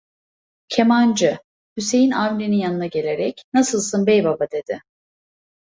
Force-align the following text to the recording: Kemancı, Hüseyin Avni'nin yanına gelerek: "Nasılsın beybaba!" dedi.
Kemancı, 0.67 1.39
Hüseyin 1.77 2.11
Avni'nin 2.11 2.55
yanına 2.55 2.85
gelerek: 2.87 3.45
"Nasılsın 3.53 4.07
beybaba!" 4.07 4.51
dedi. 4.51 4.81